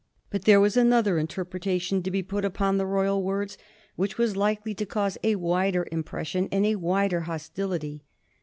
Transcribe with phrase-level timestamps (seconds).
[0.31, 3.55] But there was another interpretation to be put upon the royal words
[3.95, 8.03] which was likely to cause a wider impression and a wider hostility.